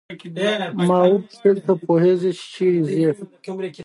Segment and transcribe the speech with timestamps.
[0.89, 3.05] ما وپوښتل ته پوهیږې چې چیرې ځې.